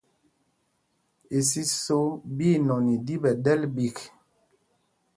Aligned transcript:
Isiso 1.39 1.99
ɓí 2.35 2.47
inɔn 2.55 2.85
i 2.95 2.97
ɗi 3.05 3.15
ɓɛ̌ 3.23 3.33
ɗɛ́l 3.43 3.61
ɓîk. 3.75 3.97